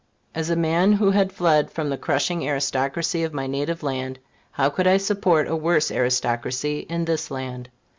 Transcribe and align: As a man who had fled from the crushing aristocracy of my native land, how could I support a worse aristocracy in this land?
As 0.33 0.49
a 0.49 0.55
man 0.55 0.93
who 0.93 1.11
had 1.11 1.31
fled 1.31 1.69
from 1.69 1.91
the 1.91 1.95
crushing 1.95 2.43
aristocracy 2.49 3.21
of 3.23 3.35
my 3.35 3.45
native 3.45 3.83
land, 3.83 4.17
how 4.49 4.67
could 4.67 4.87
I 4.87 4.97
support 4.97 5.47
a 5.47 5.55
worse 5.55 5.91
aristocracy 5.91 6.87
in 6.89 7.05
this 7.05 7.29
land? 7.29 7.69